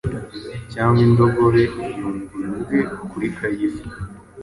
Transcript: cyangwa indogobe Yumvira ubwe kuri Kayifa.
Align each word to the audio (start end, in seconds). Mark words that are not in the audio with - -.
cyangwa 0.73 0.99
indogobe 1.07 1.63
Yumvira 1.97 2.47
ubwe 2.55 2.79
kuri 3.09 3.27
Kayifa. 3.37 3.85